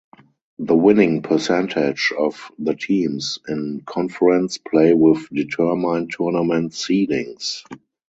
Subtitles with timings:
[0.57, 7.63] The winning percentage of the teams in conference play will determine tournament seedings.